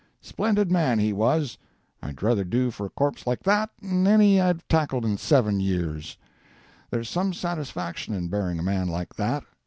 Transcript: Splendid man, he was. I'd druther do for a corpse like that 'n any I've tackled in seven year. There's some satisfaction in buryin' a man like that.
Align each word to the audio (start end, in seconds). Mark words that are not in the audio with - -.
Splendid 0.21 0.71
man, 0.71 0.97
he 0.97 1.13
was. 1.13 1.59
I'd 2.01 2.15
druther 2.15 2.43
do 2.43 2.71
for 2.71 2.87
a 2.87 2.89
corpse 2.89 3.27
like 3.27 3.43
that 3.43 3.69
'n 3.83 4.07
any 4.07 4.41
I've 4.41 4.67
tackled 4.67 5.05
in 5.05 5.15
seven 5.19 5.59
year. 5.59 6.01
There's 6.89 7.07
some 7.07 7.33
satisfaction 7.33 8.15
in 8.15 8.27
buryin' 8.27 8.57
a 8.57 8.63
man 8.63 8.87
like 8.87 9.13
that. 9.17 9.43